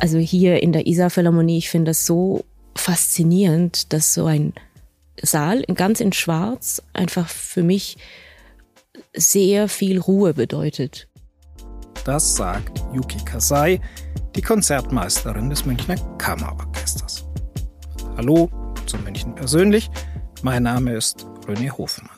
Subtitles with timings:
[0.00, 4.54] Also hier in der Isar Philharmonie, ich finde das so faszinierend, dass so ein
[5.20, 7.98] Saal ganz in Schwarz einfach für mich
[9.14, 11.06] sehr viel Ruhe bedeutet.
[12.04, 13.78] Das sagt Yuki Kasai,
[14.34, 17.26] die Konzertmeisterin des Münchner Kammerorchesters.
[18.16, 18.48] Hallo
[18.86, 19.90] zu München persönlich.
[20.40, 22.16] Mein Name ist René Hofmann.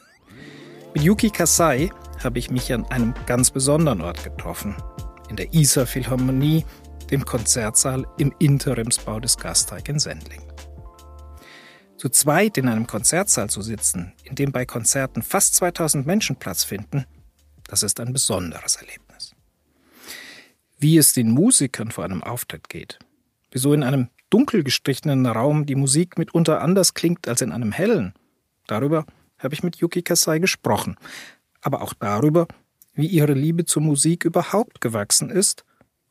[0.94, 1.90] Mit Yuki Kasai
[2.22, 4.76] habe ich mich an einem ganz besonderen Ort getroffen.
[5.29, 6.64] In der Isar Philharmonie,
[7.12, 10.40] dem Konzertsaal im Interimsbau des Gasteig in Sendling.
[11.98, 16.64] Zu zweit in einem Konzertsaal zu sitzen, in dem bei Konzerten fast 2000 Menschen Platz
[16.64, 17.04] finden,
[17.68, 19.35] das ist ein besonderes Erlebnis.
[20.79, 22.98] Wie es den Musikern vor einem Auftritt geht,
[23.50, 28.14] wieso in einem dunkel gestrichenen Raum die Musik mitunter anders klingt als in einem hellen,
[28.66, 29.04] darüber
[29.38, 30.96] habe ich mit Yuki Kasai gesprochen,
[31.60, 32.48] aber auch darüber,
[32.94, 35.64] wie ihre Liebe zur Musik überhaupt gewachsen ist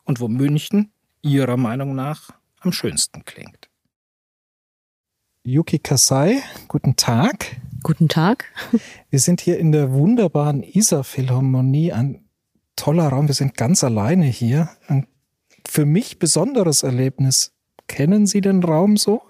[0.03, 3.69] und wo München ihrer Meinung nach am schönsten klingt.
[5.43, 7.57] Yuki Kasai, guten Tag.
[7.83, 8.45] Guten Tag.
[9.09, 12.23] Wir sind hier in der wunderbaren Isar Philharmonie, ein
[12.75, 13.27] toller Raum.
[13.27, 14.69] Wir sind ganz alleine hier.
[14.87, 15.07] Ein
[15.67, 17.53] für mich besonderes Erlebnis.
[17.87, 19.21] Kennen Sie den Raum so?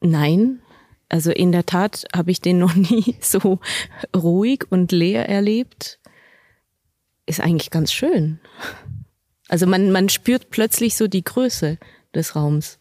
[0.00, 0.60] Nein.
[1.08, 3.58] Also in der Tat habe ich den noch nie so
[4.16, 6.00] ruhig und leer erlebt.
[7.26, 8.40] Ist eigentlich ganz schön.
[9.50, 11.76] Also man, man spürt plötzlich so die Größe
[12.14, 12.78] des Raums.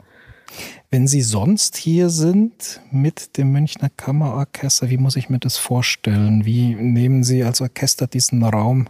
[0.91, 6.45] Wenn Sie sonst hier sind mit dem Münchner Kammerorchester, wie muss ich mir das vorstellen?
[6.45, 8.87] Wie nehmen Sie als Orchester diesen Raum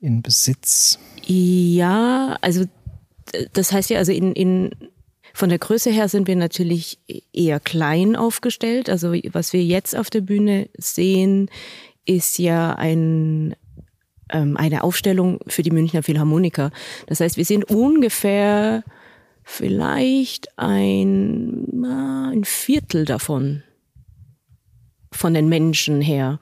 [0.00, 1.00] in Besitz?
[1.26, 2.64] Ja, also
[3.52, 4.70] das heißt ja, also in, in
[5.34, 6.98] von der Größe her sind wir natürlich
[7.32, 8.88] eher klein aufgestellt.
[8.88, 11.50] Also was wir jetzt auf der Bühne sehen,
[12.04, 13.56] ist ja ein,
[14.28, 16.70] eine Aufstellung für die Münchner Philharmoniker.
[17.06, 18.84] Das heißt, wir sind ungefähr
[19.44, 23.62] vielleicht ein, ein Viertel davon,
[25.10, 26.38] von den Menschen her.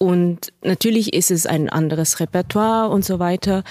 [0.00, 3.64] Und natürlich ist es ein anderes Repertoire und so weiter.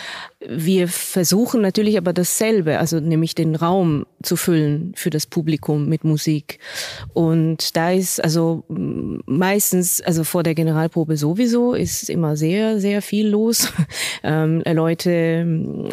[0.46, 6.04] Wir versuchen natürlich aber dasselbe, also nämlich den Raum zu füllen für das Publikum mit
[6.04, 6.60] Musik.
[7.14, 13.28] Und da ist also meistens, also vor der Generalprobe sowieso, ist immer sehr, sehr viel
[13.28, 13.72] los.
[14.24, 15.46] Ähm, Leute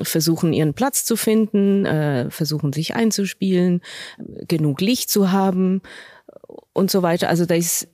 [0.02, 3.80] versuchen ihren Platz zu finden, äh, versuchen sich einzuspielen,
[4.48, 5.82] genug Licht zu haben
[6.72, 7.28] und so weiter.
[7.28, 7.86] Also da ist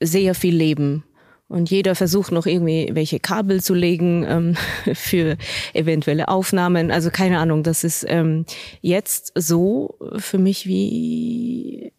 [0.00, 1.04] sehr viel Leben
[1.48, 4.56] und jeder versucht noch irgendwie welche Kabel zu legen ähm,
[4.94, 5.36] für
[5.72, 6.90] eventuelle Aufnahmen.
[6.90, 8.46] Also keine Ahnung, das ist ähm,
[8.80, 11.92] jetzt so für mich wie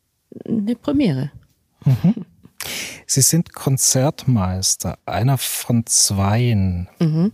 [0.48, 1.32] eine Premiere.
[1.86, 2.26] Mhm.
[3.06, 6.90] Sie sind Konzertmeister, einer von zweien.
[7.00, 7.32] Mhm.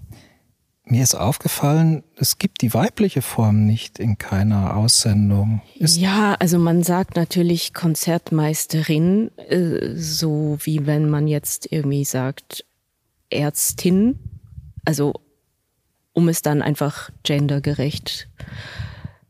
[0.91, 5.61] Mir ist aufgefallen, es gibt die weibliche Form nicht in keiner Aussendung.
[5.75, 12.65] Ist ja, also man sagt natürlich Konzertmeisterin, äh, so wie wenn man jetzt irgendwie sagt
[13.29, 14.19] Ärztin,
[14.83, 15.13] also
[16.11, 18.27] um es dann einfach gendergerecht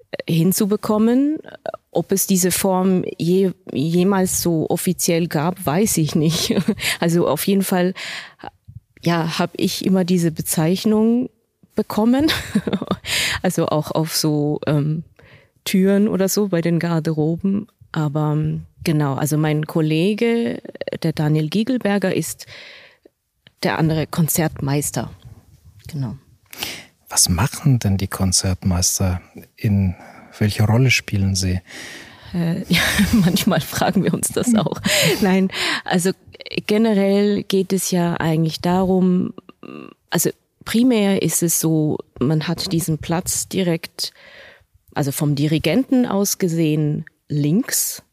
[0.09, 1.37] äh, hinzubekommen.
[1.91, 6.55] Ob es diese Form je, jemals so offiziell gab, weiß ich nicht.
[6.99, 7.93] Also auf jeden Fall,
[9.03, 11.29] ja, habe ich immer diese Bezeichnung
[11.75, 12.31] bekommen.
[13.41, 15.03] also auch auf so ähm,
[15.63, 17.67] Türen oder so bei den Garderoben.
[17.91, 20.61] Aber ähm, genau, also mein Kollege,
[21.03, 22.45] der Daniel Giegelberger, ist
[23.63, 25.11] der andere Konzertmeister.
[25.87, 26.15] Genau.
[27.09, 29.21] Was machen denn die Konzertmeister?
[29.57, 29.95] In
[30.39, 31.61] welche Rolle spielen sie?
[32.33, 34.79] Äh, ja, manchmal fragen wir uns das auch.
[35.21, 35.49] Nein,
[35.83, 36.11] also
[36.67, 39.33] generell geht es ja eigentlich darum,
[40.09, 40.29] also
[40.65, 44.13] primär ist es so, man hat diesen Platz direkt,
[44.93, 48.03] also vom Dirigenten aus gesehen, links.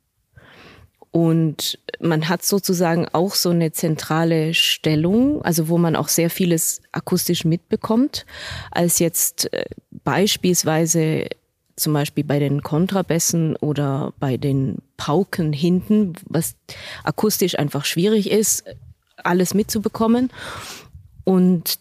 [1.11, 6.83] Und man hat sozusagen auch so eine zentrale Stellung, also wo man auch sehr vieles
[6.93, 8.27] akustisch mitbekommt,
[8.71, 9.65] als jetzt äh,
[10.05, 11.27] beispielsweise
[11.77, 16.57] zum Beispiel bei den Kontrabässen oder bei den Pauken hinten, was
[17.05, 18.65] akustisch einfach schwierig ist,
[19.17, 20.31] alles mitzubekommen.
[21.25, 21.79] Und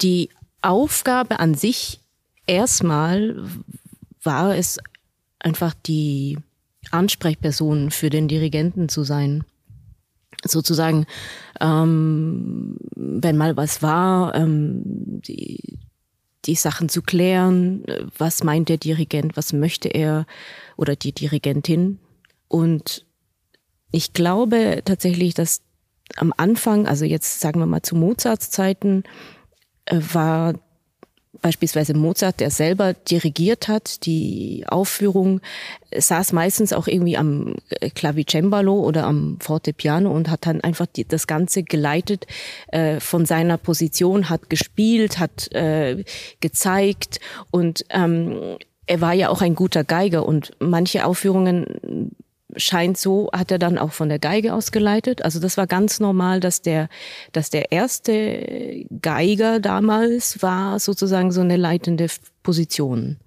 [0.00, 0.30] die
[0.62, 2.00] Aufgabe an sich
[2.46, 3.36] erstmal
[4.22, 4.78] war es
[5.38, 6.38] einfach die
[6.90, 9.44] Ansprechperson für den Dirigenten zu sein.
[10.44, 11.06] Sozusagen,
[11.60, 14.82] ähm, wenn mal was war, ähm,
[15.22, 15.78] die,
[16.44, 17.84] die Sachen zu klären,
[18.18, 20.26] was meint der Dirigent, was möchte er
[20.76, 21.98] oder die Dirigentin.
[22.48, 23.04] Und
[23.90, 25.62] ich glaube tatsächlich, dass
[26.16, 29.35] am Anfang, also jetzt sagen wir mal zu Mozarts Zeiten, äh,
[29.90, 30.54] war
[31.42, 35.40] beispielsweise Mozart, der selber dirigiert hat, die Aufführung
[35.96, 37.56] saß meistens auch irgendwie am
[37.94, 42.26] Clavicembalo oder am Fortepiano und hat dann einfach die, das Ganze geleitet
[42.68, 46.04] äh, von seiner Position, hat gespielt, hat äh,
[46.40, 48.56] gezeigt und ähm,
[48.86, 52.12] er war ja auch ein guter Geiger und manche Aufführungen
[52.56, 55.22] scheint so, hat er dann auch von der Geige aus geleitet.
[55.22, 56.88] Also das war ganz normal, dass der,
[57.32, 62.06] dass der erste Geiger damals war sozusagen so eine leitende
[62.42, 63.18] Position.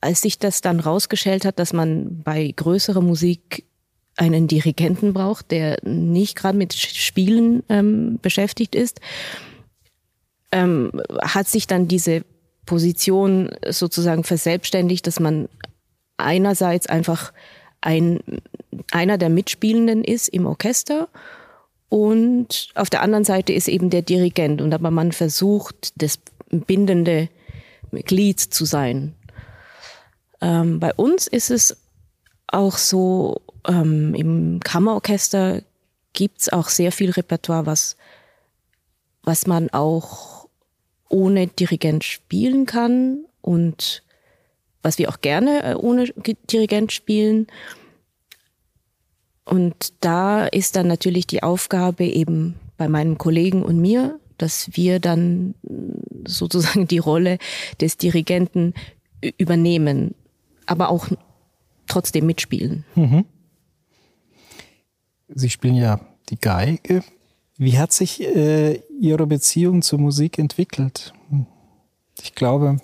[0.00, 3.64] Als sich das dann rausgestellt hat, dass man bei größerer Musik
[4.16, 9.00] einen Dirigenten braucht, der nicht gerade mit Spielen ähm, beschäftigt ist,
[10.50, 10.92] ähm,
[11.22, 12.24] hat sich dann diese
[12.66, 15.48] Position sozusagen verselbstständigt, dass man
[16.16, 17.32] einerseits einfach
[17.82, 18.20] ein,
[18.90, 21.08] einer der Mitspielenden ist im Orchester
[21.88, 26.18] und auf der anderen Seite ist eben der Dirigent und aber man versucht, das
[26.48, 27.28] bindende
[27.90, 29.14] Glied zu sein.
[30.40, 31.76] Ähm, bei uns ist es
[32.46, 35.62] auch so, ähm, im Kammerorchester
[36.12, 37.96] gibt's auch sehr viel Repertoire, was,
[39.22, 40.48] was man auch
[41.08, 44.02] ohne Dirigent spielen kann und
[44.82, 46.06] was wir auch gerne äh, ohne
[46.50, 47.46] Dirigent spielen.
[49.44, 55.00] Und da ist dann natürlich die Aufgabe eben bei meinem Kollegen und mir, dass wir
[55.00, 55.54] dann
[56.26, 57.38] sozusagen die Rolle
[57.80, 58.74] des Dirigenten
[59.38, 60.14] übernehmen,
[60.66, 61.08] aber auch
[61.86, 62.84] trotzdem mitspielen.
[62.94, 63.24] Mhm.
[65.28, 67.02] Sie spielen ja die Geige.
[67.56, 71.12] Wie hat sich äh, Ihre Beziehung zur Musik entwickelt?
[72.20, 72.78] Ich glaube,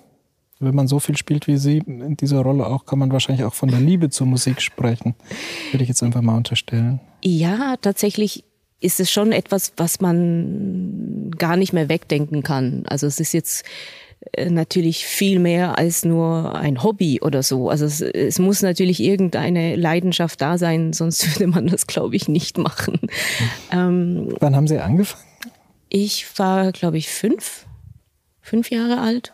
[0.59, 3.53] wenn man so viel spielt wie Sie in dieser Rolle auch, kann man wahrscheinlich auch
[3.53, 5.15] von der Liebe zur Musik sprechen.
[5.71, 6.99] Würde ich jetzt einfach mal unterstellen.
[7.23, 8.43] Ja, tatsächlich
[8.81, 12.83] ist es schon etwas, was man gar nicht mehr wegdenken kann.
[12.87, 13.65] Also es ist jetzt
[14.33, 17.69] äh, natürlich viel mehr als nur ein Hobby oder so.
[17.69, 22.27] Also es, es muss natürlich irgendeine Leidenschaft da sein, sonst würde man das, glaube ich,
[22.27, 22.99] nicht machen.
[23.71, 25.23] Ähm, Wann haben Sie angefangen?
[25.89, 27.65] Ich war, glaube ich, fünf,
[28.41, 29.33] fünf Jahre alt.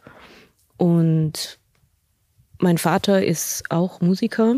[0.77, 1.59] Und
[2.59, 4.55] mein Vater ist auch Musiker.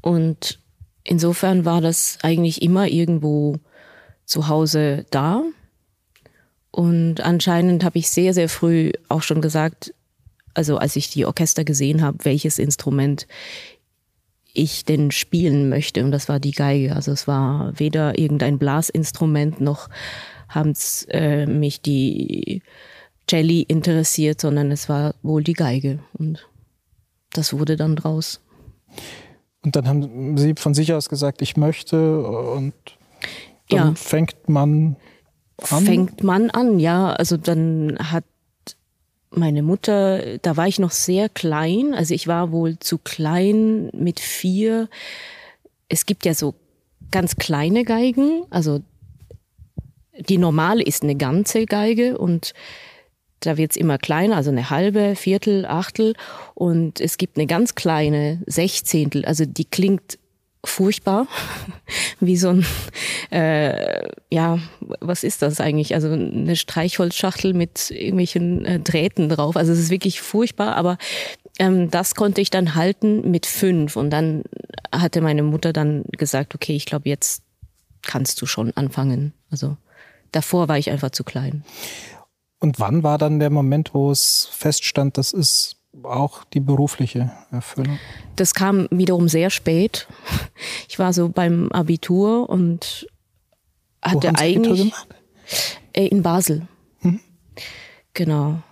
[0.00, 0.60] Und
[1.04, 3.56] insofern war das eigentlich immer irgendwo
[4.24, 5.42] zu Hause da.
[6.70, 9.94] Und anscheinend habe ich sehr, sehr früh auch schon gesagt,
[10.54, 13.26] also als ich die Orchester gesehen habe, welches Instrument
[14.52, 16.02] ich denn spielen möchte.
[16.04, 16.96] Und das war die Geige.
[16.96, 19.88] Also es war weder irgendein Blasinstrument noch
[20.48, 22.62] haben es äh, mich die
[23.28, 26.00] Jelly interessiert, sondern es war wohl die Geige.
[26.14, 26.46] Und
[27.32, 28.40] das wurde dann draus.
[29.62, 32.74] Und dann haben Sie von sich aus gesagt, ich möchte und
[33.68, 33.94] dann ja.
[33.96, 34.96] fängt man
[35.70, 35.84] an?
[35.84, 37.12] Fängt man an, ja.
[37.12, 38.24] Also dann hat
[39.30, 44.20] meine Mutter, da war ich noch sehr klein, also ich war wohl zu klein mit
[44.20, 44.88] vier.
[45.88, 46.54] Es gibt ja so
[47.10, 48.80] ganz kleine Geigen, also
[50.18, 52.54] die normale ist eine ganze Geige und
[53.46, 56.14] da wird's immer kleiner, also eine halbe, Viertel, Achtel.
[56.54, 60.18] Und es gibt eine ganz kleine Sechzehntel, also die klingt
[60.64, 61.26] furchtbar,
[62.20, 62.66] wie so ein,
[63.30, 65.94] äh, ja, was ist das eigentlich?
[65.94, 69.56] Also eine Streichholzschachtel mit irgendwelchen äh, Drähten drauf.
[69.56, 70.98] Also es ist wirklich furchtbar, aber
[71.58, 73.96] ähm, das konnte ich dann halten mit fünf.
[73.96, 74.42] Und dann
[74.92, 77.42] hatte meine Mutter dann gesagt, okay, ich glaube, jetzt
[78.02, 79.32] kannst du schon anfangen.
[79.50, 79.76] Also
[80.32, 81.64] davor war ich einfach zu klein.
[82.58, 87.98] Und wann war dann der Moment, wo es feststand, das ist auch die berufliche Erfüllung?
[88.36, 90.06] Das kam wiederum sehr spät.
[90.88, 93.06] Ich war so beim Abitur und
[94.02, 95.08] hatte wo eigentlich gemacht?
[95.92, 96.66] Äh, in Basel.
[97.00, 97.20] Mhm.
[98.14, 98.62] Genau.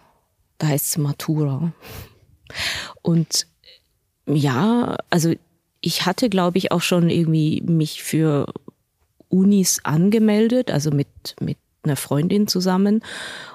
[0.58, 1.72] Da heißt es Matura.
[3.02, 3.46] Und
[4.26, 5.34] ja, also
[5.80, 8.46] ich hatte, glaube ich, auch schon irgendwie mich für
[9.28, 11.08] Unis angemeldet, also mit,
[11.40, 13.02] mit einer Freundin zusammen.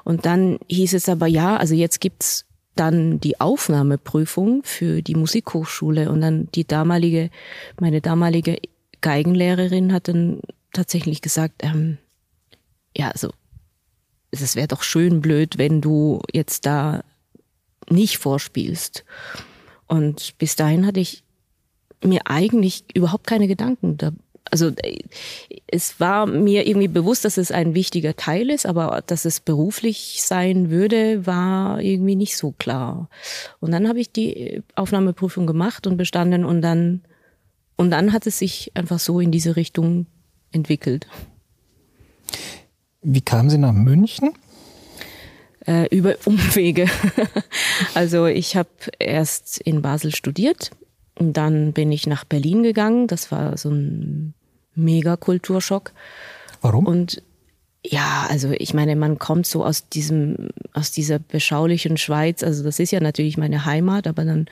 [0.03, 2.45] Und dann hieß es aber ja, also jetzt gibt's
[2.75, 7.29] dann die Aufnahmeprüfung für die Musikhochschule und dann die damalige,
[7.79, 8.57] meine damalige
[9.01, 10.39] Geigenlehrerin hat dann
[10.71, 11.97] tatsächlich gesagt, ähm,
[12.95, 13.31] ja, also
[14.31, 17.03] es wäre doch schön blöd, wenn du jetzt da
[17.89, 19.03] nicht vorspielst.
[19.87, 21.23] Und bis dahin hatte ich
[22.03, 23.97] mir eigentlich überhaupt keine Gedanken
[24.51, 24.99] also äh,
[25.67, 30.21] es war mir irgendwie bewusst, dass es ein wichtiger Teil ist, aber dass es beruflich
[30.23, 33.09] sein würde, war irgendwie nicht so klar.
[33.59, 37.01] Und dann habe ich die Aufnahmeprüfung gemacht und bestanden und dann
[37.75, 40.05] und dann hat es sich einfach so in diese Richtung
[40.51, 41.07] entwickelt.
[43.01, 44.31] Wie kamen Sie nach München?
[45.65, 46.87] Äh, über Umwege.
[47.93, 50.71] also ich habe erst in Basel studiert
[51.17, 53.07] und dann bin ich nach Berlin gegangen.
[53.07, 54.33] Das war so ein
[54.79, 55.91] mega Kulturschock.
[56.61, 56.85] Warum?
[56.85, 57.21] Und
[57.83, 62.43] ja, also ich meine, man kommt so aus diesem, aus dieser beschaulichen Schweiz.
[62.43, 64.47] Also das ist ja natürlich meine Heimat, aber dann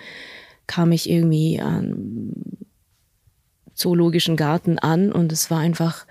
[0.66, 2.34] kam ich irgendwie an
[3.74, 6.06] Zoologischen Garten an und es war einfach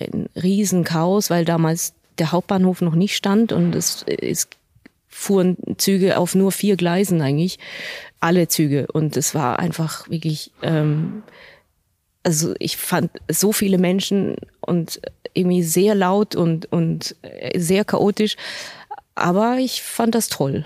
[0.00, 4.48] ein Riesenchaos, weil damals der Hauptbahnhof noch nicht stand und es, es
[5.08, 7.58] fuhren Züge auf nur vier Gleisen eigentlich,
[8.18, 11.22] alle Züge und es war einfach wirklich, ähm,
[12.22, 15.00] also ich fand so viele Menschen und
[15.34, 17.16] irgendwie sehr laut und, und
[17.56, 18.36] sehr chaotisch.
[19.14, 20.64] Aber ich fand das toll.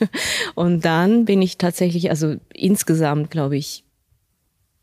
[0.54, 3.84] und dann bin ich tatsächlich, also insgesamt, glaube ich,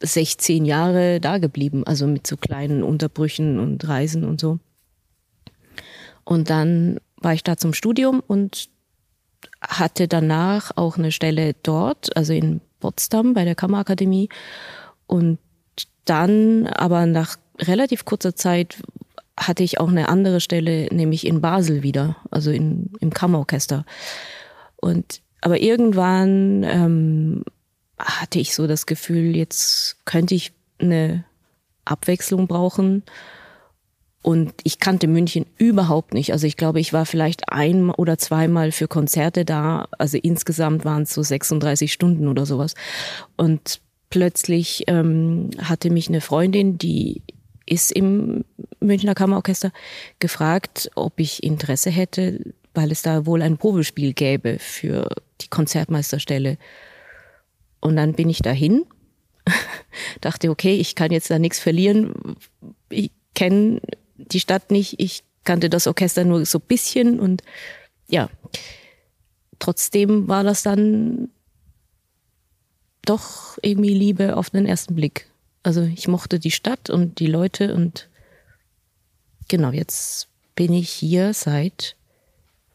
[0.02, 4.60] 16 Jahre da geblieben, also mit so kleinen Unterbrüchen und Reisen und so.
[6.26, 8.70] Und dann war ich da zum Studium und
[9.62, 14.30] hatte danach auch eine Stelle dort, also in Potsdam bei der Kammerakademie.
[15.08, 15.40] Und
[16.06, 18.78] dann, aber nach relativ kurzer Zeit,
[19.38, 23.86] hatte ich auch eine andere Stelle, nämlich in Basel wieder, also in, im Kammerorchester.
[24.76, 27.44] Und aber irgendwann ähm,
[28.00, 31.26] hatte ich so das Gefühl, jetzt könnte ich eine
[31.86, 33.04] Abwechslung brauchen.
[34.22, 36.32] Und ich kannte München überhaupt nicht.
[36.32, 39.90] Also ich glaube, ich war vielleicht ein oder zweimal für Konzerte da.
[39.98, 42.74] Also insgesamt waren es so 36 Stunden oder sowas.
[43.36, 43.82] Und
[44.14, 47.24] plötzlich ähm, hatte mich eine Freundin, die
[47.66, 48.46] ist im
[48.80, 49.72] Münchner Kammerorchester,
[50.20, 55.10] gefragt, ob ich Interesse hätte, weil es da wohl ein Probespiel gäbe für
[55.42, 56.60] die Konzertmeisterstelle.
[57.80, 58.86] Und dann bin ich dahin,
[60.22, 62.36] dachte, okay, ich kann jetzt da nichts verlieren.
[62.90, 63.82] Ich kenne
[64.18, 67.42] die Stadt nicht, ich kannte das Orchester nur so bisschen und
[68.08, 68.30] ja,
[69.58, 71.30] trotzdem war das dann
[73.06, 75.30] doch irgendwie Liebe auf den ersten Blick.
[75.64, 78.10] Also ich mochte die Stadt und die Leute und
[79.48, 81.96] genau, jetzt bin ich hier seit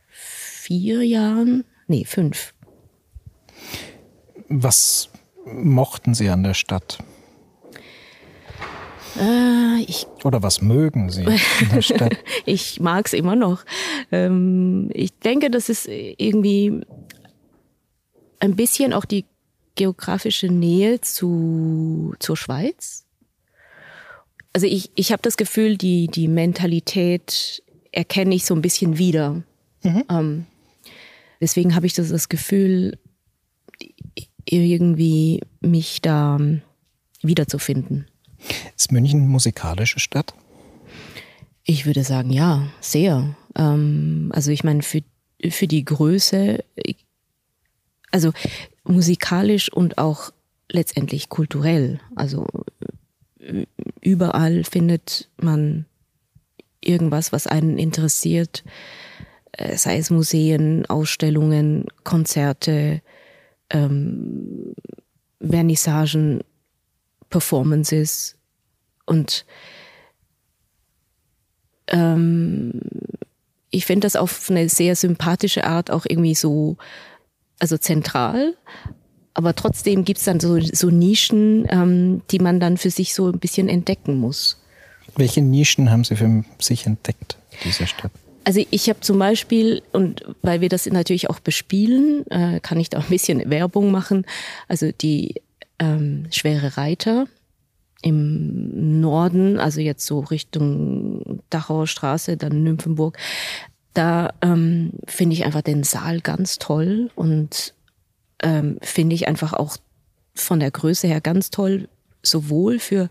[0.09, 2.55] vier Jahren, nee, fünf.
[4.49, 5.11] Was
[5.45, 6.99] mochten Sie an der Stadt?
[9.19, 12.17] Äh, ich, Oder was mögen Sie in der Stadt?
[12.47, 13.65] ich mag es immer noch.
[14.13, 16.81] Ähm, ich denke, das ist irgendwie
[18.41, 19.25] ein bisschen auch die
[19.79, 23.07] geografische Nähe zu, zur Schweiz.
[24.53, 29.43] Also ich, ich habe das Gefühl, die, die Mentalität erkenne ich so ein bisschen wieder.
[29.83, 30.05] Mhm.
[30.11, 30.47] Ähm,
[31.41, 32.99] deswegen habe ich das, das Gefühl,
[34.45, 36.63] irgendwie mich da ähm,
[37.23, 38.07] wiederzufinden.
[38.77, 40.35] Ist München eine musikalische Stadt?
[41.65, 43.37] Ich würde sagen, ja, sehr.
[43.55, 45.03] Ähm, also ich meine, für,
[45.51, 46.65] für die Größe,
[48.11, 48.33] also
[48.89, 50.33] musikalisch und auch
[50.71, 52.01] letztendlich kulturell.
[52.17, 52.47] Also
[54.01, 55.87] überall findet man
[56.81, 58.65] irgendwas, was einen interessiert,
[59.53, 63.03] äh, sei es Museen, Ausstellungen, Konzerte,
[63.71, 64.75] ähm,
[65.41, 66.41] Vernissagen,
[67.31, 68.37] Performances
[69.07, 69.45] und
[71.89, 72.81] ähm,
[73.71, 76.77] ich finde das auf eine sehr sympathische Art auch irgendwie so,
[77.59, 78.55] also zentral,
[79.35, 83.29] aber trotzdem gibt es dann so, so Nischen, ähm, die man dann für sich so
[83.29, 84.61] ein bisschen entdecken muss.
[85.17, 88.11] Welche Nischen haben Sie für sich entdeckt, diese Stadt?
[88.45, 92.89] Also ich habe zum Beispiel, und weil wir das natürlich auch bespielen, äh, kann ich
[92.89, 94.25] da ein bisschen Werbung machen.
[94.69, 95.43] Also die
[95.79, 97.27] ähm, Schwere Reiter
[98.03, 103.19] im Norden, also jetzt so Richtung Dachauer Straße, dann Nymphenburg,
[103.99, 107.75] da ähm, finde ich einfach den Saal ganz toll und
[108.41, 109.77] ähm, finde ich einfach auch
[110.37, 111.89] von der Größe her ganz toll,
[112.23, 113.11] sowohl für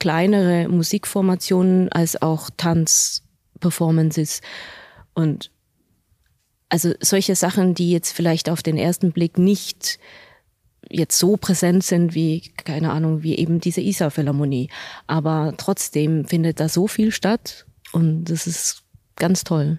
[0.00, 3.22] kleinere Musikformationen als auch Tanz
[3.60, 4.42] Performances
[5.14, 5.52] und
[6.68, 10.00] also solche Sachen, die jetzt vielleicht auf den ersten Blick nicht
[10.90, 14.70] jetzt so präsent sind wie, keine Ahnung, wie eben diese Isar-Philharmonie.
[15.06, 18.82] Aber trotzdem findet da so viel statt und das ist
[19.14, 19.78] ganz toll.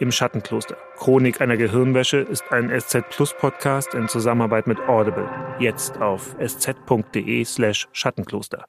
[0.00, 0.76] Im Schattenkloster.
[0.96, 5.28] Chronik einer Gehirnwäsche ist ein SZ Plus Podcast in Zusammenarbeit mit Audible.
[5.60, 8.64] Jetzt auf sz.de slash Schattenkloster.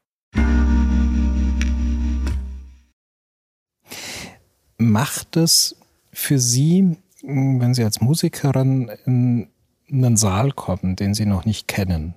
[4.77, 5.77] Macht es
[6.11, 9.49] für Sie, wenn Sie als Musikerin in
[9.89, 12.15] einen Saal kommen, den Sie noch nicht kennen,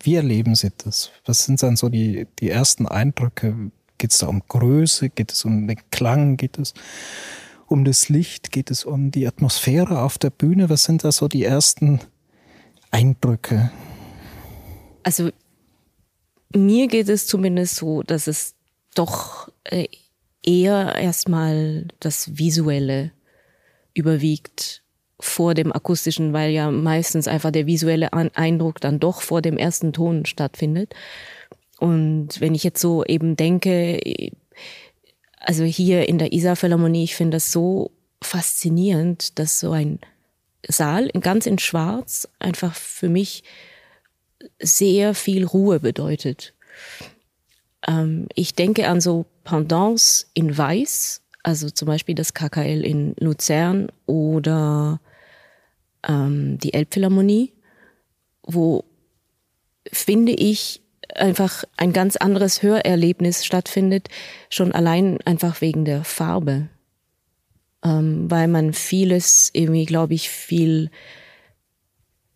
[0.00, 1.10] wie erleben Sie das?
[1.24, 3.70] Was sind dann so die, die ersten Eindrücke?
[3.96, 5.08] Geht es da um Größe?
[5.08, 6.36] Geht es um den Klang?
[6.36, 6.74] Geht es
[7.66, 8.52] um das Licht?
[8.52, 10.70] Geht es um die Atmosphäre auf der Bühne?
[10.70, 12.00] Was sind da so die ersten
[12.90, 13.70] Eindrücke?
[15.02, 15.30] Also
[16.54, 18.54] mir geht es zumindest so, dass es
[18.94, 19.86] doch äh,
[20.42, 23.12] eher erstmal das Visuelle
[23.94, 24.82] überwiegt
[25.20, 29.92] vor dem akustischen, weil ja meistens einfach der visuelle Eindruck dann doch vor dem ersten
[29.92, 30.94] Ton stattfindet.
[31.78, 34.00] Und wenn ich jetzt so eben denke,
[35.44, 37.90] also hier in der Isar Philharmonie, ich finde das so
[38.22, 40.00] faszinierend, dass so ein
[40.66, 43.44] Saal ganz in Schwarz einfach für mich
[44.60, 46.54] sehr viel Ruhe bedeutet.
[47.86, 53.88] Ähm, ich denke an so Pendants in Weiß, also zum Beispiel das KKL in Luzern
[54.06, 55.00] oder
[56.06, 57.52] ähm, die Elbphilharmonie,
[58.42, 58.84] wo
[59.92, 60.80] finde ich
[61.14, 64.08] einfach ein ganz anderes Hörerlebnis stattfindet,
[64.50, 66.68] schon allein einfach wegen der Farbe,
[67.84, 70.90] ähm, weil man vieles irgendwie, glaube ich, viel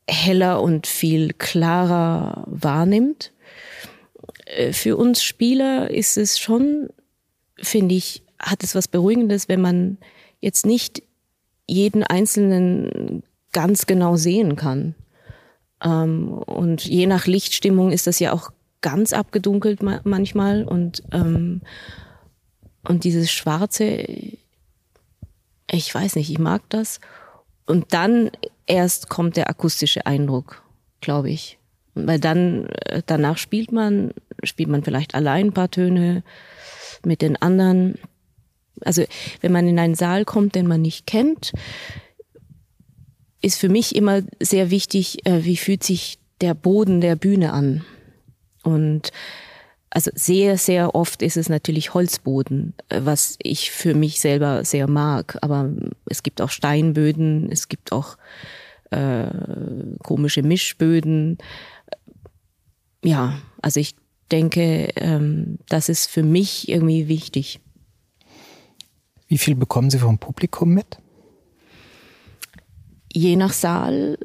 [0.09, 3.33] heller und viel klarer wahrnimmt.
[4.47, 6.89] Äh, für uns Spieler ist es schon,
[7.57, 9.99] finde ich, hat es was Beruhigendes, wenn man
[10.41, 11.03] jetzt nicht
[11.67, 13.23] jeden einzelnen
[13.53, 14.95] ganz genau sehen kann.
[15.85, 21.63] Ähm, und je nach Lichtstimmung ist das ja auch ganz abgedunkelt manchmal und ähm,
[22.89, 24.07] und dieses Schwarze,
[25.71, 27.01] ich weiß nicht, ich mag das.
[27.67, 28.31] Und dann
[28.67, 30.63] erst kommt der akustische Eindruck,
[31.01, 31.59] glaube ich.
[31.95, 34.13] Weil dann äh, danach spielt man,
[34.43, 36.23] spielt man vielleicht allein ein paar Töne
[37.05, 37.99] mit den anderen.
[38.83, 39.05] Also
[39.41, 41.53] wenn man in einen Saal kommt, den man nicht kennt,
[43.43, 47.85] ist für mich immer sehr wichtig, äh, wie fühlt sich der Boden der Bühne an.
[48.69, 49.13] Und
[49.91, 54.89] also sehr, sehr oft ist es natürlich Holzboden, äh, was ich für mich selber sehr
[54.89, 55.39] mag.
[55.41, 55.71] Aber
[56.07, 58.19] es gibt auch Steinböden, es gibt auch
[58.91, 59.29] äh,
[60.03, 61.39] komische Mischböden.
[63.03, 63.95] Ja, also ich
[64.31, 67.61] denke, ähm, das ist für mich irgendwie wichtig.
[69.27, 70.99] Wie viel bekommen Sie vom Publikum mit?
[73.13, 74.19] Je nach Saal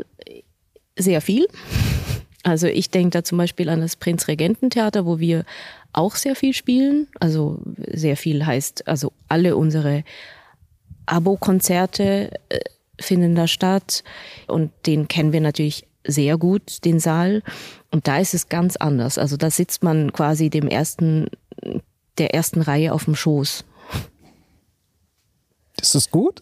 [0.97, 1.47] sehr viel.
[2.43, 5.45] Also ich denke da zum Beispiel an das Prinzregententheater, wo wir
[5.93, 7.07] auch sehr viel spielen.
[7.19, 7.59] Also
[7.91, 10.03] sehr viel heißt, also alle unsere
[11.05, 12.59] Abo-Konzerte äh,
[12.99, 14.03] finden da statt
[14.47, 17.41] und den kennen wir natürlich sehr gut, den Saal.
[17.91, 19.17] Und da ist es ganz anders.
[19.17, 21.27] Also da sitzt man quasi dem ersten,
[22.17, 23.65] der ersten Reihe auf dem Schoß.
[25.83, 26.41] Ist das gut?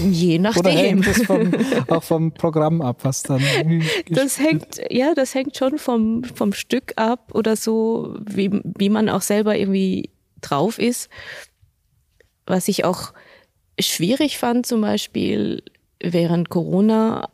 [0.00, 0.60] Je nachdem.
[0.60, 1.52] Oder hängt das vom,
[1.88, 3.42] auch vom Programm ab, was dann.
[4.08, 9.08] Das hängt, ja, das hängt schon vom, vom Stück ab oder so, wie, wie man
[9.08, 11.08] auch selber irgendwie drauf ist.
[12.46, 13.12] Was ich auch
[13.80, 15.64] schwierig fand, zum Beispiel
[16.00, 17.30] während Corona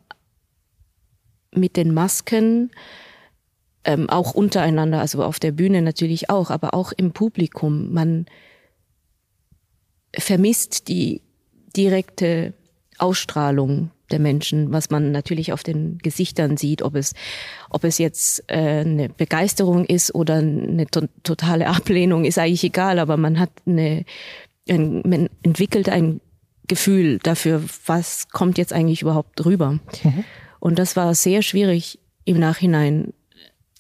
[1.52, 2.70] mit den Masken,
[3.84, 7.92] ähm, auch untereinander, also auf der Bühne natürlich auch, aber auch im Publikum.
[7.92, 8.24] Man
[10.18, 11.22] vermisst die
[11.76, 12.54] direkte
[12.98, 17.12] Ausstrahlung der Menschen, was man natürlich auf den Gesichtern sieht, ob es,
[17.70, 22.98] ob es jetzt äh, eine Begeisterung ist oder eine to totale Ablehnung, ist eigentlich egal,
[22.98, 24.04] aber man hat eine,
[24.68, 26.20] ein, man entwickelt ein
[26.68, 29.72] Gefühl dafür, was kommt jetzt eigentlich überhaupt rüber.
[30.02, 30.24] Mhm.
[30.60, 33.12] Und das war sehr schwierig im Nachhinein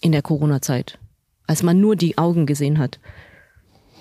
[0.00, 0.98] in der Corona-Zeit,
[1.46, 3.00] als man nur die Augen gesehen hat.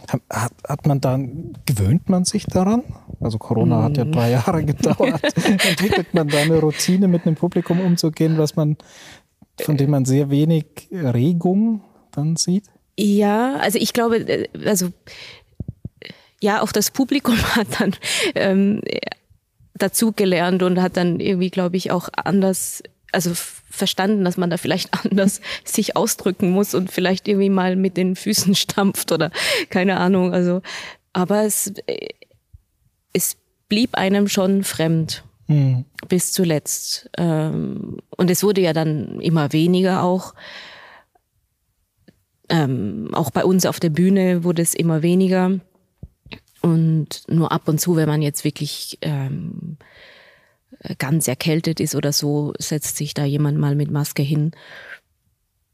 [0.08, 2.84] Hat, hat man dann, gewöhnt man sich daran?
[3.20, 4.12] Also Corona hat ja mm.
[4.12, 5.24] drei Jahre gedauert.
[5.24, 8.78] Entwickelt man da eine Routine, mit einem Publikum umzugehen, was man,
[9.60, 12.66] von dem man sehr wenig Regung dann sieht?
[12.98, 14.90] Ja, also ich glaube, äh, also
[16.42, 17.96] ja, auch das Publikum hat dann
[18.36, 18.82] ähm,
[19.74, 23.32] dazu gelernt und hat dann irgendwie, glaube ich, auch anders also
[23.70, 28.16] verstanden, dass man da vielleicht anders sich ausdrücken muss und vielleicht irgendwie mal mit den
[28.16, 29.32] Füßen stampft oder
[29.70, 30.34] keine Ahnung.
[30.34, 30.62] Also,
[31.14, 31.74] aber es,
[33.14, 33.38] es
[33.70, 35.86] blieb einem schon fremd mhm.
[36.08, 37.10] bis zuletzt.
[37.18, 40.34] Ähm, und es wurde ja dann immer weniger auch.
[42.48, 45.60] Ähm, auch bei uns auf der Bühne wurde es immer weniger.
[46.62, 49.78] Und nur ab und zu, wenn man jetzt wirklich ähm,
[50.98, 54.52] ganz erkältet ist oder so, setzt sich da jemand mal mit Maske hin.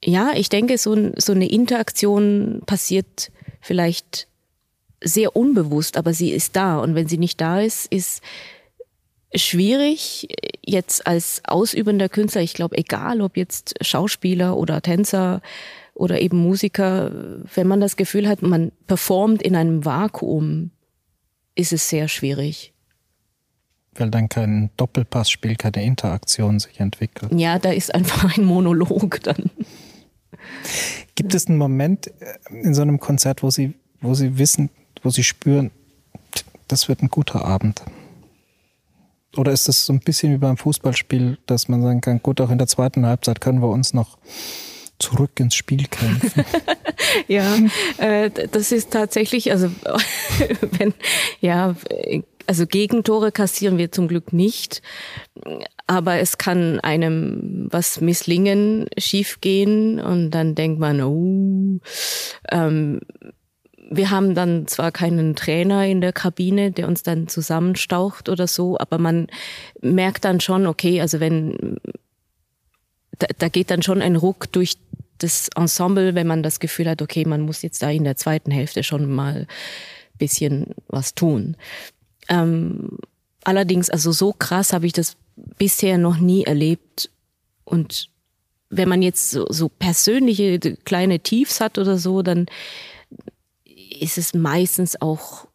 [0.04, 4.28] Ja, ich denke, so, so eine Interaktion passiert vielleicht
[5.04, 6.80] sehr unbewusst, aber sie ist da.
[6.80, 8.21] Und wenn sie nicht da ist, ist
[9.34, 10.28] schwierig
[10.65, 15.41] jetzt als ausübender Künstler, ich glaube, egal ob jetzt Schauspieler oder Tänzer
[15.93, 17.12] oder eben Musiker,
[17.54, 20.71] wenn man das Gefühl hat, man performt in einem Vakuum,
[21.56, 22.74] ist es sehr schwierig.
[23.95, 27.34] Weil dann kein Doppelpassspiel, keine Interaktion sich entwickelt.
[27.36, 29.49] Ja, da ist einfach ein Monolog dann.
[31.15, 34.69] Gibt es einen Moment äh, in so einem Konzert, wo Sie, wo Sie wissen,
[35.04, 35.71] wo Sie spüren,
[36.67, 37.84] das wird ein guter Abend?
[39.38, 42.49] Oder ist das so ein bisschen wie beim Fußballspiel, dass man sagen kann, gut, auch
[42.49, 44.17] in der zweiten Halbzeit können wir uns noch
[44.99, 46.43] zurück ins Spiel kämpfen?
[47.27, 47.58] ja,
[47.97, 49.71] äh, das ist tatsächlich, also
[50.71, 50.93] wenn,
[51.39, 51.75] ja,
[52.47, 54.82] also Gegentore kassieren wir zum Glück nicht,
[55.88, 61.80] aber es kann einem was misslingen, schiefgehen und dann denkt man, oh,
[62.51, 63.01] ähm,
[63.93, 68.77] wir haben dann zwar keinen Trainer in der Kabine, der uns dann zusammenstaucht oder so,
[68.80, 69.27] aber man
[69.82, 71.77] merkt dann schon, okay, also wenn,
[73.19, 74.77] da, da geht dann schon ein Ruck durch
[75.17, 78.49] das Ensemble, wenn man das Gefühl hat, okay, man muss jetzt da in der zweiten
[78.49, 79.45] Hälfte schon mal
[80.17, 81.58] bisschen was tun.
[82.32, 82.98] Ähm,
[83.44, 87.10] allerdings, also so krass habe ich das bisher noch nie erlebt
[87.65, 88.10] und
[88.70, 92.46] wenn man jetzt so, so persönliche kleine Tiefs hat oder so, dann
[93.65, 95.48] ist es meistens auch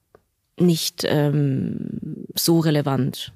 [0.58, 3.32] nicht ähm, so relevant.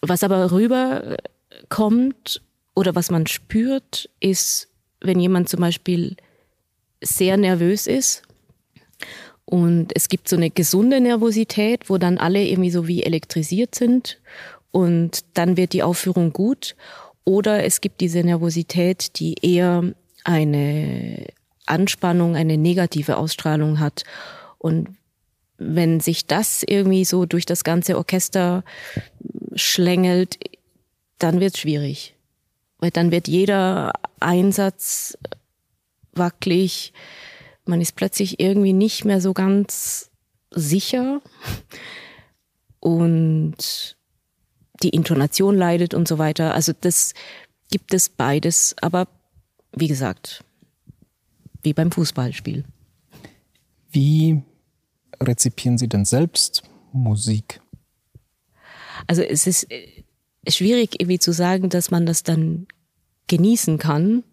[0.00, 2.42] Was aber rüberkommt
[2.74, 4.68] oder was man spürt, ist,
[5.00, 6.16] wenn jemand zum Beispiel
[7.00, 8.24] sehr nervös ist
[9.52, 14.18] und es gibt so eine gesunde Nervosität, wo dann alle irgendwie so wie elektrisiert sind
[14.70, 16.74] und dann wird die Aufführung gut.
[17.26, 19.92] Oder es gibt diese Nervosität, die eher
[20.24, 21.26] eine
[21.66, 24.04] Anspannung, eine negative Ausstrahlung hat.
[24.56, 24.96] Und
[25.58, 28.64] wenn sich das irgendwie so durch das ganze Orchester
[29.54, 30.38] schlängelt,
[31.18, 32.14] dann wird es schwierig.
[32.78, 35.18] Weil dann wird jeder Einsatz
[36.14, 36.94] wackelig.
[37.64, 40.10] Man ist plötzlich irgendwie nicht mehr so ganz
[40.50, 41.20] sicher.
[42.80, 43.96] Und
[44.82, 46.54] die Intonation leidet und so weiter.
[46.54, 47.14] Also das
[47.70, 48.74] gibt es beides.
[48.80, 49.08] Aber
[49.74, 50.44] wie gesagt,
[51.62, 52.64] wie beim Fußballspiel.
[53.90, 54.42] Wie
[55.20, 57.60] rezipieren Sie denn selbst Musik?
[59.06, 60.02] Also es ist äh,
[60.48, 62.66] schwierig irgendwie zu sagen, dass man das dann
[63.28, 64.24] genießen kann.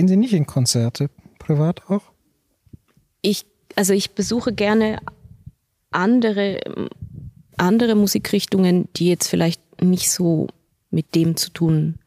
[0.00, 2.00] Gehen Sie nicht in Konzerte, privat auch?
[3.20, 3.44] Ich,
[3.76, 4.98] also ich besuche gerne
[5.90, 6.58] andere,
[7.58, 10.46] andere Musikrichtungen, die jetzt vielleicht nicht so
[10.88, 11.98] mit dem zu tun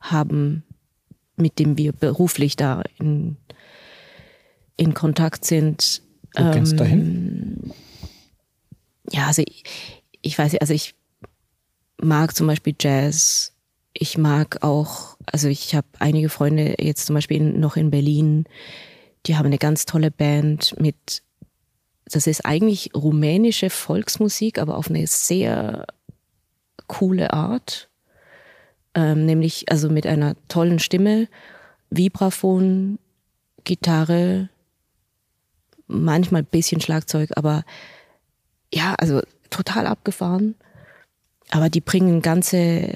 [0.00, 0.64] haben,
[1.36, 3.36] mit dem wir beruflich da in,
[4.76, 6.02] in Kontakt sind.
[6.34, 7.60] Wo geht's dahin?
[7.62, 7.72] Ähm,
[9.12, 9.62] ja, also ich,
[10.22, 10.96] ich weiß, also ich
[12.02, 13.54] mag zum Beispiel Jazz.
[13.92, 18.44] Ich mag auch, also ich habe einige Freunde jetzt zum Beispiel noch in Berlin,
[19.26, 21.22] die haben eine ganz tolle Band mit,
[22.06, 25.86] das ist eigentlich rumänische Volksmusik, aber auf eine sehr
[26.86, 27.88] coole Art
[28.98, 31.28] ähm, nämlich also mit einer tollen Stimme,
[31.90, 32.98] Vibraphon,
[33.62, 34.48] Gitarre,
[35.86, 37.64] manchmal ein bisschen Schlagzeug, aber
[38.74, 40.56] ja, also total abgefahren.
[41.50, 42.88] Aber die bringen ganze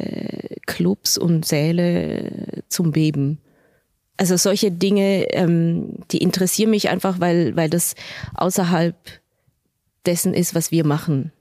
[0.66, 3.38] Clubs und Säle zum Beben.
[4.16, 7.94] Also solche Dinge, ähm, die interessieren mich einfach, weil, weil das
[8.34, 8.94] außerhalb
[10.06, 11.32] dessen ist, was wir machen.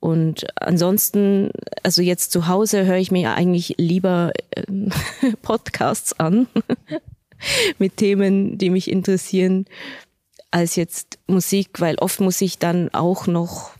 [0.00, 1.50] Und ansonsten,
[1.82, 4.62] also jetzt zu Hause höre ich mir eigentlich lieber äh,
[5.42, 6.46] Podcasts an
[7.78, 9.66] mit Themen, die mich interessieren,
[10.50, 13.72] als jetzt Musik, weil oft muss ich dann auch noch,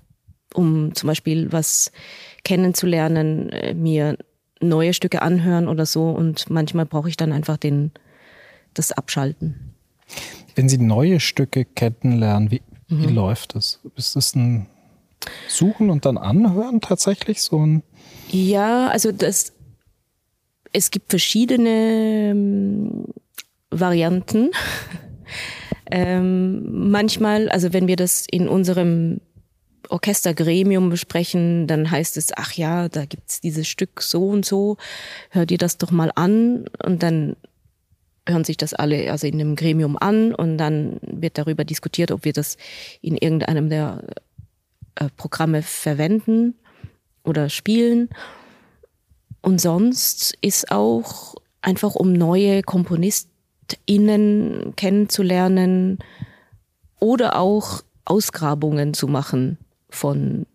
[0.55, 1.93] um zum Beispiel was
[2.45, 4.17] kennenzulernen, äh, mir
[4.61, 6.11] neue Stücke anhören oder so.
[6.11, 7.93] Und manchmal brauche ich dann einfach den,
[8.75, 9.75] das Abschalten.
[10.55, 13.03] Wenn Sie neue Stücke kennenlernen, wie, mhm.
[13.03, 13.81] wie läuft das?
[13.97, 14.67] Ist das ein
[15.49, 17.83] suchen und dann anhören tatsächlich so ein?
[18.31, 19.53] Ja, also das,
[20.73, 23.05] es gibt verschiedene ähm,
[23.71, 24.51] Varianten.
[25.91, 29.21] ähm, manchmal, also wenn wir das in unserem
[29.91, 34.77] Orchestergremium besprechen, dann heißt es, ach ja, da gibt's dieses Stück so und so,
[35.31, 37.37] hör dir das doch mal an und dann
[38.29, 42.25] hören sich das alle also in einem Gremium an und dann wird darüber diskutiert, ob
[42.25, 42.57] wir das
[43.01, 44.05] in irgendeinem der
[44.97, 46.55] äh, Programme verwenden
[47.25, 48.11] oder spielen.
[49.41, 55.99] Und sonst ist auch einfach, um neue KomponistInnen kennenzulernen
[57.01, 59.59] oder auch Ausgrabungen zu machen
[59.91, 60.47] von,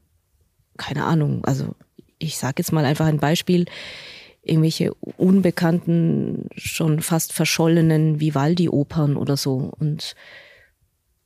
[0.77, 1.75] keine Ahnung, also
[2.19, 3.65] ich sage jetzt mal einfach ein Beispiel,
[4.43, 9.71] irgendwelche unbekannten, schon fast verschollenen Vivaldi-Opern oder so.
[9.79, 10.15] Und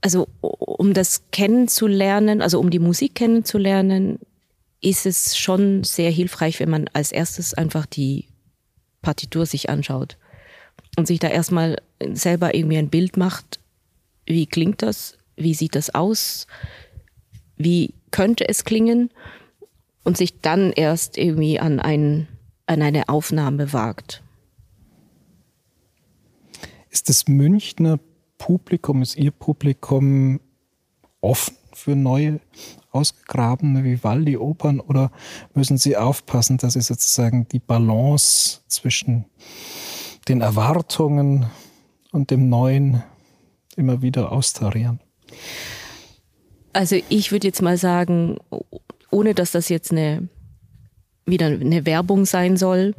[0.02, 4.20] also um das kennenzulernen, also um die Musik kennenzulernen,
[4.82, 8.28] ist es schon sehr hilfreich, wenn man als erstes einfach die
[9.02, 10.18] Partitur sich anschaut
[10.98, 11.78] und sich da erstmal
[12.14, 13.60] selber irgendwie ein Bild macht,
[14.26, 16.46] wie klingt das, wie sieht das aus,
[17.58, 19.10] wie könnte es klingen
[20.04, 22.28] und sich dann erst irgendwie an, ein,
[22.66, 24.24] an eine Aufnahme wagt.
[26.90, 28.00] Ist das Münchner
[28.38, 30.40] Publikum, ist Ihr Publikum
[31.22, 32.40] offen für neue
[32.92, 35.12] ausgegrabene Vivaldi-Opern oder
[35.54, 39.26] müssen Sie aufpassen, dass Sie sozusagen die Balance zwischen
[40.28, 41.48] den Erwartungen
[42.12, 43.04] und dem Neuen
[43.76, 45.00] immer wieder austarieren?
[46.78, 48.38] Also ich würde jetzt mal sagen,
[49.10, 50.30] ohne dass das jetzt eine
[51.26, 52.94] wieder eine Werbung sein soll.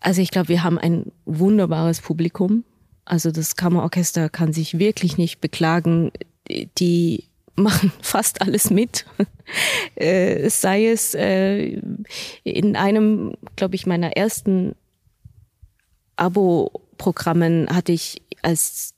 [0.00, 2.64] Also ich glaube, wir haben ein wunderbares Publikum.
[3.04, 6.10] Also das Kammerorchester kann sich wirklich nicht beklagen.
[6.78, 9.06] Die machen fast alles mit.
[9.94, 11.80] äh, sei es äh,
[12.42, 14.74] in einem, glaube ich, meiner ersten
[16.16, 18.94] Abo-Programmen hatte ich als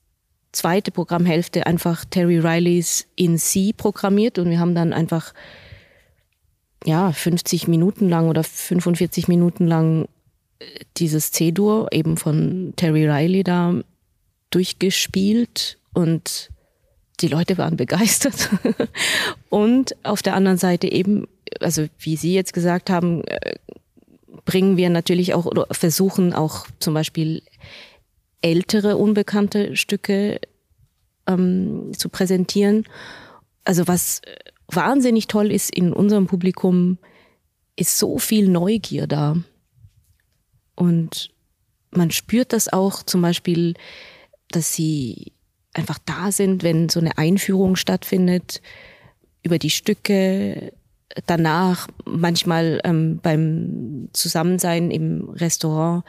[0.54, 5.34] zweite Programmhälfte einfach Terry Rileys In C programmiert und wir haben dann einfach
[6.84, 10.06] ja 50 Minuten lang oder 45 Minuten lang
[10.58, 13.74] äh, dieses C-Dur eben von Terry Riley da
[14.50, 16.50] durchgespielt und
[17.20, 18.50] die Leute waren begeistert.
[19.48, 21.26] und auf der anderen Seite eben,
[21.60, 23.56] also wie Sie jetzt gesagt haben, äh,
[24.44, 27.42] bringen wir natürlich auch oder versuchen auch zum Beispiel
[28.44, 30.38] ältere unbekannte Stücke
[31.26, 32.84] ähm, zu präsentieren.
[33.64, 34.20] Also was
[34.68, 36.98] wahnsinnig toll ist in unserem Publikum,
[37.74, 39.36] ist so viel Neugier da.
[40.76, 41.30] Und
[41.90, 43.74] man spürt das auch zum Beispiel,
[44.50, 45.32] dass sie
[45.72, 48.60] einfach da sind, wenn so eine Einführung stattfindet
[49.42, 50.72] über die Stücke.
[51.26, 56.04] Danach manchmal ähm, beim Zusammensein im Restaurant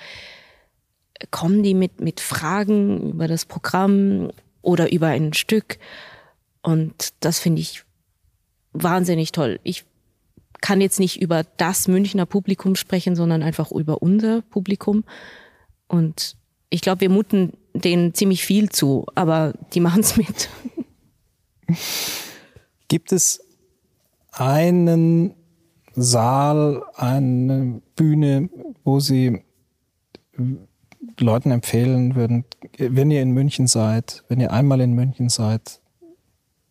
[1.31, 5.77] kommen die mit, mit Fragen über das Programm oder über ein Stück.
[6.61, 7.83] Und das finde ich
[8.73, 9.59] wahnsinnig toll.
[9.63, 9.85] Ich
[10.61, 15.03] kann jetzt nicht über das Münchner Publikum sprechen, sondern einfach über unser Publikum.
[15.87, 16.35] Und
[16.69, 20.49] ich glaube, wir muten denen ziemlich viel zu, aber die machen es mit.
[22.87, 23.41] Gibt es
[24.31, 25.35] einen
[25.93, 28.49] Saal, eine Bühne,
[28.83, 29.43] wo Sie
[31.19, 32.45] Leuten empfehlen würden,
[32.77, 35.79] wenn ihr in München seid, wenn ihr einmal in München seid,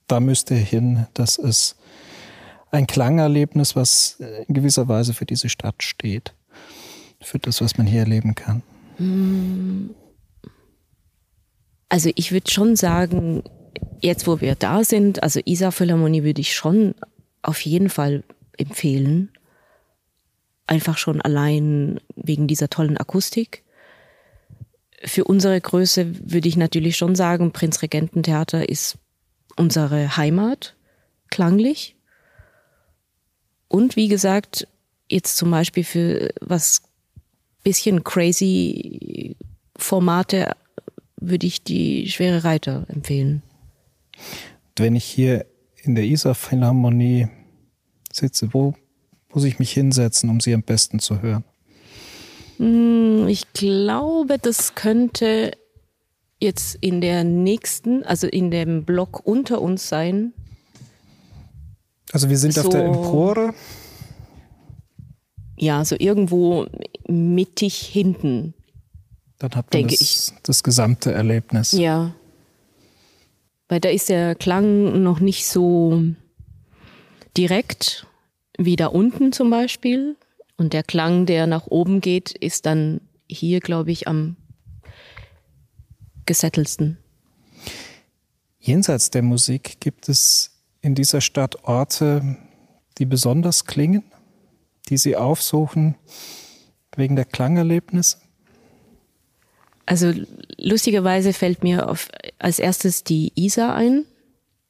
[0.06, 1.06] da müsst ihr hin.
[1.14, 1.76] Das ist
[2.70, 6.34] ein Klangerlebnis, was in gewisser Weise für diese Stadt steht,
[7.20, 8.62] für das, was man hier erleben kann.
[8.96, 9.94] Hm.
[11.88, 13.42] Also ich würde schon sagen,
[14.00, 16.94] jetzt wo wir da sind, also Isar Philharmonie würde ich schon
[17.42, 18.24] auf jeden Fall
[18.56, 19.30] empfehlen.
[20.66, 23.63] Einfach schon allein wegen dieser tollen Akustik.
[25.04, 28.98] Für unsere Größe würde ich natürlich schon sagen, Prinzregententheater ist
[29.56, 30.76] unsere Heimat,
[31.30, 31.96] klanglich.
[33.68, 34.66] Und wie gesagt,
[35.08, 36.82] jetzt zum Beispiel für was
[37.62, 39.36] bisschen crazy
[39.76, 40.54] Formate
[41.16, 43.42] würde ich die Schwere Reiter empfehlen.
[44.76, 45.46] Wenn ich hier
[45.82, 47.28] in der Isar Philharmonie
[48.12, 48.74] sitze, wo
[49.32, 51.44] muss ich mich hinsetzen, um sie am besten zu hören?
[52.58, 55.52] Hm, ich glaube, das könnte
[56.40, 60.32] jetzt in der nächsten, also in dem Block unter uns sein.
[62.12, 63.54] Also wir sind so, auf der Empore.
[65.56, 66.66] Ja, so irgendwo
[67.08, 68.54] mittig hinten.
[69.38, 70.32] Dann hat man das, ich.
[70.42, 71.72] das gesamte Erlebnis.
[71.72, 72.14] Ja.
[73.68, 76.02] Weil da ist der Klang noch nicht so
[77.36, 78.06] direkt
[78.58, 80.16] wie da unten zum Beispiel.
[80.56, 84.36] Und der Klang, der nach oben geht, ist dann hier, glaube ich, am
[86.26, 86.98] gesettelsten.
[88.60, 92.36] Jenseits der Musik gibt es in dieser Stadt Orte,
[92.98, 94.04] die besonders klingen,
[94.88, 95.96] die Sie aufsuchen
[96.96, 98.18] wegen der Klangerlebnisse?
[99.86, 100.12] Also
[100.56, 104.06] lustigerweise fällt mir auf, als erstes die Isar ein.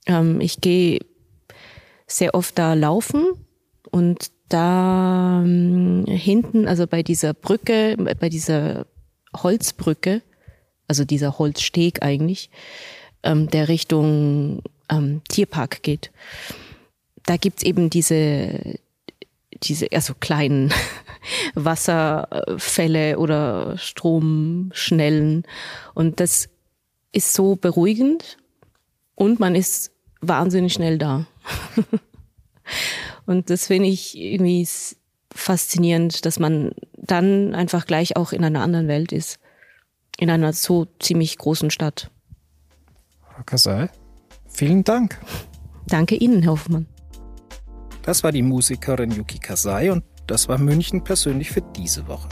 [0.06, 1.00] Ähm, ich gehe
[2.06, 3.24] sehr oft da laufen
[3.90, 8.86] und da ähm, hinten, also bei dieser Brücke, bei dieser
[9.34, 10.22] Holzbrücke,
[10.88, 12.50] also dieser Holzsteg eigentlich,
[13.22, 16.10] ähm, der Richtung ähm, Tierpark geht.
[17.26, 18.78] Da gibt's eben diese,
[19.62, 20.72] diese also kleinen
[21.54, 25.44] Wasserfälle oder Stromschnellen.
[25.94, 26.48] Und das
[27.12, 28.36] ist so beruhigend
[29.14, 31.26] und man ist wahnsinnig schnell da.
[33.26, 34.66] und das finde ich irgendwie
[35.34, 39.38] faszinierend, dass man dann einfach gleich auch in einer anderen Welt ist.
[40.18, 42.10] In einer so ziemlich großen Stadt.
[43.20, 43.88] Frau Kasai,
[44.48, 45.18] vielen Dank.
[45.86, 46.86] Danke Ihnen, Herr Hoffmann.
[48.02, 52.28] Das war die Musikerin Yuki Kasai und das war München persönlich für diese Woche.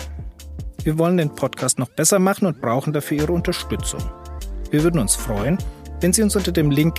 [0.84, 4.02] Wir wollen den Podcast noch besser machen und brauchen dafür Ihre Unterstützung.
[4.70, 5.58] Wir würden uns freuen,
[6.00, 6.98] wenn Sie uns unter dem Link